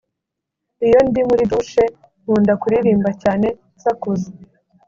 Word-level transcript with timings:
Iyo 0.85 0.99
ndi 1.07 1.21
muri 1.29 1.43
‘douche’ 1.51 1.83
nkunda 2.21 2.53
kuririmba 2.61 3.09
cyane 3.21 3.47
nsakuza 3.75 4.27